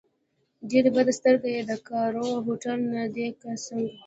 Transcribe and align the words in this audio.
ډېر 0.69 0.85
بد 0.95 1.07
سترګی 1.19 1.51
یې، 1.55 1.61
دا 1.69 1.77
کاوور 1.87 2.13
هوټل 2.45 2.79
نه 2.93 3.03
دی 3.15 3.27
که 3.41 3.49
څنګه؟ 3.65 3.95